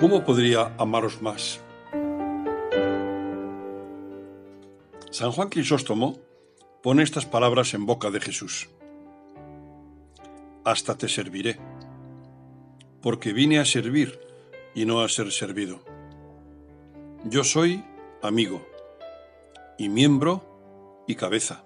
¿Cómo 0.00 0.24
podría 0.24 0.72
amaros 0.78 1.20
más? 1.20 1.60
San 5.10 5.30
Juan 5.30 5.50
Crisóstomo 5.50 6.16
pone 6.82 7.02
estas 7.02 7.26
palabras 7.26 7.74
en 7.74 7.84
boca 7.84 8.10
de 8.10 8.18
Jesús. 8.18 8.70
Hasta 10.64 10.96
te 10.96 11.06
serviré, 11.06 11.58
porque 13.02 13.34
vine 13.34 13.58
a 13.58 13.66
servir 13.66 14.18
y 14.74 14.86
no 14.86 15.02
a 15.02 15.08
ser 15.10 15.30
servido. 15.32 15.84
Yo 17.24 17.44
soy 17.44 17.84
amigo, 18.22 18.66
y 19.76 19.90
miembro 19.90 21.04
y 21.06 21.14
cabeza, 21.16 21.62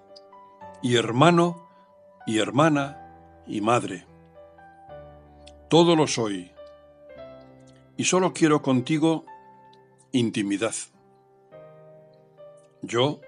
y 0.83 0.97
hermano 0.97 1.69
y 2.27 2.39
hermana 2.39 3.43
y 3.47 3.61
madre. 3.61 4.05
Todo 5.69 5.95
lo 5.95 6.05
soy 6.05 6.51
y 7.97 8.03
solo 8.05 8.33
quiero 8.33 8.61
contigo 8.61 9.25
intimidad. 10.11 10.75
Yo, 12.81 13.21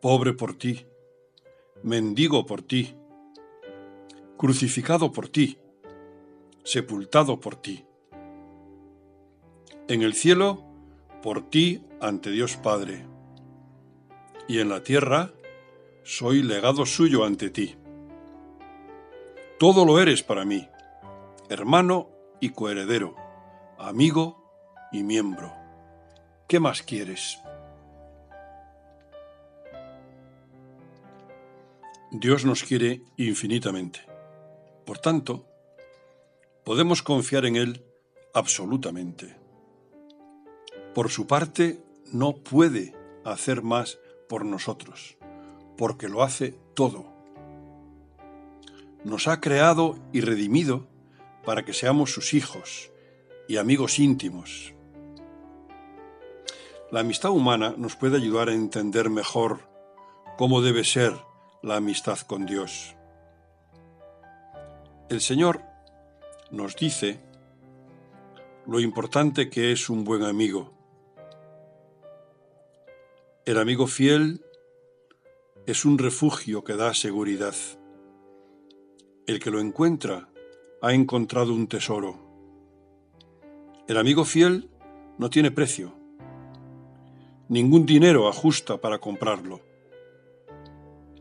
pobre 0.00 0.32
por 0.32 0.56
ti, 0.56 0.86
mendigo 1.82 2.46
por 2.46 2.62
ti, 2.62 2.94
crucificado 4.36 5.12
por 5.12 5.28
ti, 5.28 5.58
sepultado 6.62 7.40
por 7.40 7.56
ti. 7.56 7.84
En 9.88 10.02
el 10.02 10.14
cielo, 10.14 10.64
por 11.22 11.48
ti 11.50 11.82
ante 12.00 12.30
Dios 12.30 12.56
Padre, 12.56 13.04
y 14.46 14.60
en 14.60 14.68
la 14.68 14.82
tierra, 14.82 15.32
soy 16.02 16.42
legado 16.42 16.86
suyo 16.86 17.24
ante 17.24 17.50
ti. 17.50 17.76
Todo 19.58 19.84
lo 19.84 20.00
eres 20.00 20.22
para 20.22 20.44
mí, 20.44 20.68
hermano 21.48 22.08
y 22.40 22.50
coheredero 22.50 23.29
amigo 23.80 24.52
y 24.92 25.02
miembro. 25.02 25.54
¿Qué 26.46 26.60
más 26.60 26.82
quieres? 26.82 27.38
Dios 32.10 32.44
nos 32.44 32.62
quiere 32.62 33.02
infinitamente. 33.16 34.00
Por 34.84 34.98
tanto, 34.98 35.46
podemos 36.64 37.02
confiar 37.02 37.46
en 37.46 37.56
Él 37.56 37.86
absolutamente. 38.34 39.36
Por 40.94 41.08
su 41.08 41.26
parte, 41.26 41.82
no 42.12 42.34
puede 42.34 42.94
hacer 43.24 43.62
más 43.62 43.98
por 44.28 44.44
nosotros, 44.44 45.16
porque 45.78 46.08
lo 46.08 46.22
hace 46.22 46.54
todo. 46.74 47.06
Nos 49.04 49.26
ha 49.28 49.40
creado 49.40 49.98
y 50.12 50.20
redimido 50.20 50.86
para 51.44 51.64
que 51.64 51.72
seamos 51.72 52.12
sus 52.12 52.34
hijos, 52.34 52.90
y 53.50 53.56
amigos 53.56 53.98
íntimos. 53.98 54.74
La 56.92 57.00
amistad 57.00 57.32
humana 57.32 57.74
nos 57.76 57.96
puede 57.96 58.16
ayudar 58.16 58.48
a 58.48 58.54
entender 58.54 59.10
mejor 59.10 59.68
cómo 60.38 60.62
debe 60.62 60.84
ser 60.84 61.14
la 61.60 61.74
amistad 61.74 62.20
con 62.20 62.46
Dios. 62.46 62.94
El 65.08 65.20
Señor 65.20 65.62
nos 66.52 66.76
dice 66.76 67.18
lo 68.68 68.78
importante 68.78 69.50
que 69.50 69.72
es 69.72 69.90
un 69.90 70.04
buen 70.04 70.22
amigo. 70.22 70.72
El 73.46 73.58
amigo 73.58 73.88
fiel 73.88 74.44
es 75.66 75.84
un 75.84 75.98
refugio 75.98 76.62
que 76.62 76.76
da 76.76 76.94
seguridad. 76.94 77.56
El 79.26 79.40
que 79.40 79.50
lo 79.50 79.58
encuentra 79.58 80.28
ha 80.80 80.92
encontrado 80.92 81.52
un 81.52 81.66
tesoro. 81.66 82.29
El 83.90 83.96
amigo 83.96 84.24
fiel 84.24 84.70
no 85.18 85.30
tiene 85.30 85.50
precio. 85.50 85.92
Ningún 87.48 87.86
dinero 87.86 88.28
ajusta 88.28 88.80
para 88.80 88.98
comprarlo. 88.98 89.62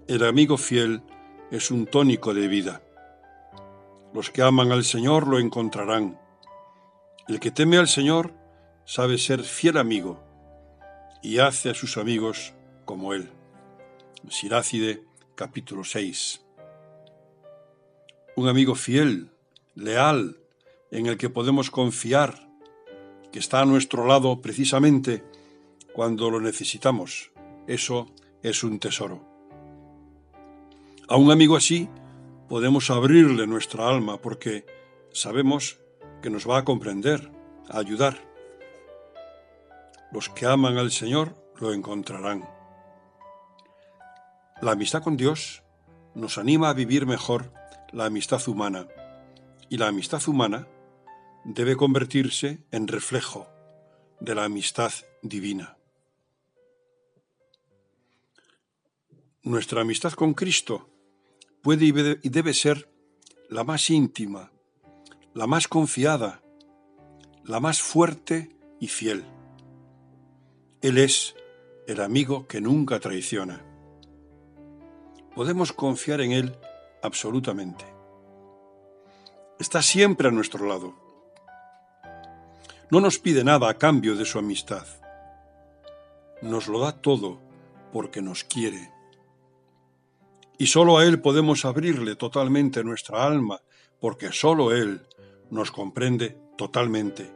El 0.07 0.23
amigo 0.23 0.55
fiel 0.55 1.01
es 1.49 1.71
un 1.71 1.87
tónico 1.87 2.31
de 2.35 2.47
vida. 2.47 2.83
Los 4.13 4.29
que 4.29 4.43
aman 4.43 4.71
al 4.71 4.83
Señor 4.83 5.25
lo 5.25 5.39
encontrarán. 5.39 6.19
El 7.27 7.39
que 7.39 7.49
teme 7.49 7.79
al 7.79 7.87
Señor 7.87 8.35
sabe 8.85 9.17
ser 9.17 9.41
fiel 9.41 9.77
amigo 9.77 10.23
y 11.23 11.39
hace 11.39 11.71
a 11.71 11.73
sus 11.73 11.97
amigos 11.97 12.53
como 12.85 13.15
Él. 13.15 13.31
Sirácide 14.29 15.05
capítulo 15.33 15.83
6. 15.83 16.45
Un 18.35 18.47
amigo 18.47 18.75
fiel, 18.75 19.31
leal, 19.73 20.37
en 20.91 21.07
el 21.07 21.17
que 21.17 21.31
podemos 21.31 21.71
confiar 21.71 22.47
que 23.31 23.39
está 23.39 23.61
a 23.61 23.65
nuestro 23.65 24.05
lado 24.05 24.41
precisamente 24.41 25.23
cuando 25.93 26.29
lo 26.29 26.39
necesitamos. 26.39 27.31
Eso 27.67 28.07
es 28.41 28.63
un 28.63 28.79
tesoro. 28.79 29.21
A 31.07 31.17
un 31.17 31.31
amigo 31.31 31.55
así 31.55 31.89
podemos 32.47 32.89
abrirle 32.89 33.47
nuestra 33.47 33.87
alma 33.87 34.17
porque 34.17 34.65
sabemos 35.11 35.79
que 36.21 36.29
nos 36.29 36.49
va 36.49 36.59
a 36.59 36.65
comprender, 36.65 37.31
a 37.69 37.79
ayudar. 37.79 38.17
Los 40.11 40.29
que 40.29 40.45
aman 40.45 40.77
al 40.77 40.91
Señor 40.91 41.35
lo 41.59 41.73
encontrarán. 41.73 42.47
La 44.61 44.71
amistad 44.71 45.03
con 45.03 45.17
Dios 45.17 45.63
nos 46.15 46.37
anima 46.37 46.69
a 46.69 46.73
vivir 46.73 47.05
mejor 47.05 47.53
la 47.91 48.05
amistad 48.05 48.41
humana 48.47 48.87
y 49.69 49.77
la 49.77 49.87
amistad 49.87 50.21
humana 50.27 50.67
debe 51.49 51.75
convertirse 51.75 52.59
en 52.71 52.87
reflejo 52.87 53.49
de 54.19 54.35
la 54.35 54.43
amistad 54.43 54.91
divina. 55.23 55.77
Nuestra 59.41 59.81
amistad 59.81 60.13
con 60.13 60.35
Cristo 60.35 60.91
puede 61.63 61.85
y 61.85 62.29
debe 62.29 62.53
ser 62.53 62.87
la 63.49 63.63
más 63.63 63.89
íntima, 63.89 64.51
la 65.33 65.47
más 65.47 65.67
confiada, 65.67 66.43
la 67.43 67.59
más 67.59 67.81
fuerte 67.81 68.55
y 68.79 68.87
fiel. 68.87 69.25
Él 70.81 70.99
es 70.99 71.35
el 71.87 71.99
amigo 72.01 72.45
que 72.45 72.61
nunca 72.61 72.99
traiciona. 72.99 73.65
Podemos 75.33 75.73
confiar 75.73 76.21
en 76.21 76.31
Él 76.31 76.55
absolutamente. 77.01 77.85
Está 79.57 79.81
siempre 79.81 80.27
a 80.27 80.31
nuestro 80.31 80.67
lado 80.67 81.08
no 82.91 83.01
nos 83.01 83.19
pide 83.19 83.43
nada 83.43 83.69
a 83.69 83.77
cambio 83.77 84.15
de 84.15 84.25
su 84.25 84.39
amistad. 84.39 84.85
Nos 86.41 86.67
lo 86.67 86.79
da 86.79 86.93
todo 86.93 87.39
porque 87.93 88.21
nos 88.21 88.43
quiere. 88.43 88.91
Y 90.57 90.67
solo 90.67 90.97
a 90.97 91.05
Él 91.05 91.21
podemos 91.21 91.65
abrirle 91.65 92.15
totalmente 92.15 92.83
nuestra 92.83 93.23
alma, 93.23 93.61
porque 93.99 94.31
solo 94.31 94.71
Él 94.73 95.05
nos 95.51 95.71
comprende 95.71 96.37
totalmente. 96.57 97.31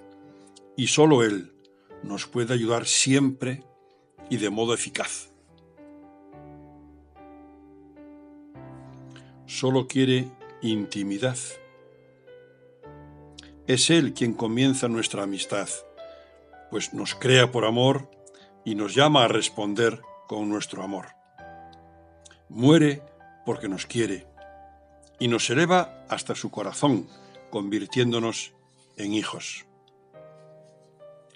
Y 0.76 0.88
solo 0.88 1.24
Él 1.24 1.54
nos 2.02 2.26
puede 2.26 2.54
ayudar 2.54 2.86
siempre 2.86 3.64
y 4.30 4.38
de 4.38 4.50
modo 4.50 4.74
eficaz. 4.74 5.30
Solo 9.46 9.88
quiere 9.88 10.28
intimidad 10.62 11.38
es 13.68 13.90
Él 13.90 14.14
quien 14.14 14.34
comienza 14.34 14.88
nuestra 14.88 15.24
amistad, 15.24 15.70
pues 16.70 16.94
nos 16.94 17.16
crea 17.16 17.52
por 17.52 17.66
amor 17.66 18.10
y 18.66 18.76
nos 18.76 18.94
llama 18.96 19.24
a 19.24 19.28
responder 19.28 20.02
con 20.28 20.50
nuestro 20.50 20.84
amor. 20.84 21.08
Muere 22.50 23.02
porque 23.46 23.70
nos 23.70 23.86
quiere 23.86 24.28
y 25.20 25.28
nos 25.28 25.50
eleva 25.50 26.06
hasta 26.10 26.36
su 26.36 26.52
corazón, 26.52 27.08
convirtiéndonos 27.50 28.54
en 28.98 29.14
hijos. 29.14 29.66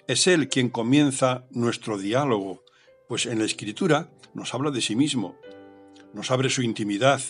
Es 0.06 0.26
Él 0.26 0.48
quien 0.48 0.68
comienza 0.68 1.44
nuestro 1.50 1.98
diálogo, 1.98 2.62
pues 3.08 3.26
en 3.26 3.38
la 3.38 3.44
Escritura 3.44 4.10
nos 4.34 4.54
habla 4.54 4.70
de 4.70 4.80
sí 4.80 4.96
mismo, 4.96 5.36
nos 6.12 6.30
abre 6.30 6.50
su 6.50 6.62
intimidad, 6.62 7.20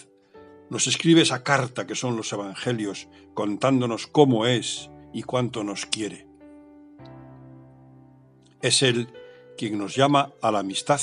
Nos 0.71 0.87
escribe 0.87 1.23
esa 1.23 1.43
carta 1.43 1.87
que 1.87 1.95
son 1.95 2.17
los 2.17 2.33
Evangelios, 2.33 3.09
contándonos 3.35 4.07
cómo 4.07 4.47
es 4.47 4.91
y 5.13 5.23
cuánto 5.23 5.65
nos 5.65 5.87
quiere. 5.87 6.27
Es 8.61 8.83
Él 8.83 9.13
quien 9.57 9.79
nos 9.79 9.97
llama 9.97 10.33
a 10.43 10.51
la 10.51 10.61
amistad 10.61 11.01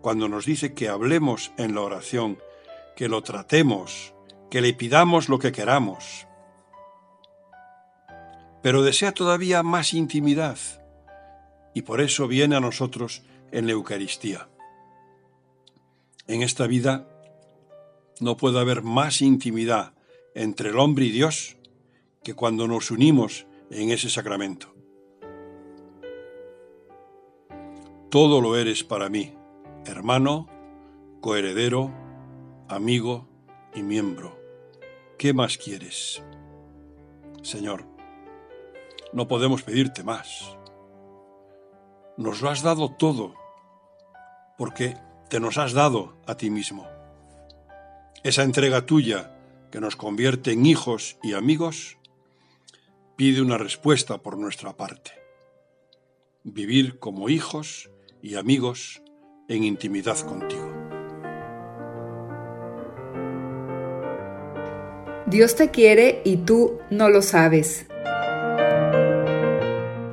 cuando 0.00 0.28
nos 0.28 0.44
dice 0.44 0.74
que 0.74 0.88
hablemos 0.88 1.52
en 1.56 1.74
la 1.74 1.80
oración, 1.80 2.38
que 2.94 3.08
lo 3.08 3.22
tratemos, 3.22 4.14
que 4.50 4.60
le 4.60 4.74
pidamos 4.74 5.28
lo 5.28 5.38
que 5.38 5.50
queramos. 5.50 6.26
Pero 8.62 8.82
desea 8.82 9.12
todavía 9.12 9.62
más 9.62 9.94
intimidad 9.94 10.58
y 11.74 11.82
por 11.82 12.00
eso 12.00 12.28
viene 12.28 12.54
a 12.54 12.60
nosotros 12.60 13.22
en 13.50 13.66
la 13.66 13.72
Eucaristía. 13.72 14.48
En 16.26 16.42
esta 16.42 16.66
vida 16.66 17.08
no 18.20 18.36
puede 18.36 18.60
haber 18.60 18.82
más 18.82 19.22
intimidad 19.22 19.94
entre 20.34 20.70
el 20.70 20.78
hombre 20.78 21.06
y 21.06 21.10
Dios 21.10 21.56
que 22.22 22.34
cuando 22.34 22.66
nos 22.66 22.90
unimos 22.90 23.46
en 23.70 23.90
ese 23.90 24.08
sacramento. 24.08 24.74
Todo 28.10 28.40
lo 28.40 28.56
eres 28.56 28.84
para 28.84 29.08
mí, 29.08 29.34
hermano, 29.86 30.48
coheredero, 31.20 31.92
amigo 32.68 33.28
y 33.74 33.82
miembro. 33.82 34.38
¿Qué 35.18 35.32
más 35.32 35.58
quieres? 35.58 36.22
Señor, 37.42 37.84
no 39.12 39.28
podemos 39.28 39.62
pedirte 39.62 40.04
más. 40.04 40.56
Nos 42.16 42.40
lo 42.40 42.50
has 42.50 42.62
dado 42.62 42.90
todo, 42.90 43.34
porque 44.56 44.96
te 45.28 45.40
nos 45.40 45.58
has 45.58 45.72
dado 45.72 46.16
a 46.26 46.36
ti 46.36 46.50
mismo. 46.50 46.93
Esa 48.24 48.42
entrega 48.42 48.86
tuya 48.86 49.36
que 49.70 49.80
nos 49.80 49.96
convierte 49.96 50.52
en 50.52 50.64
hijos 50.64 51.18
y 51.22 51.34
amigos 51.34 51.98
pide 53.16 53.42
una 53.42 53.58
respuesta 53.58 54.22
por 54.22 54.38
nuestra 54.38 54.78
parte. 54.78 55.10
Vivir 56.42 56.98
como 56.98 57.28
hijos 57.28 57.90
y 58.22 58.36
amigos 58.36 59.02
en 59.46 59.64
intimidad 59.64 60.18
contigo. 60.20 60.72
Dios 65.26 65.54
te 65.54 65.70
quiere 65.70 66.22
y 66.24 66.38
tú 66.38 66.78
no 66.88 67.10
lo 67.10 67.20
sabes. 67.20 67.84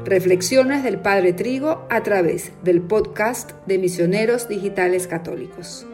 Reflexiones 0.03 0.83
del 0.83 0.99
Padre 0.99 1.31
Trigo 1.31 1.87
a 1.89 2.03
través 2.03 2.51
del 2.61 2.81
podcast 2.81 3.51
de 3.67 3.77
Misioneros 3.77 4.49
Digitales 4.49 5.07
Católicos. 5.07 5.87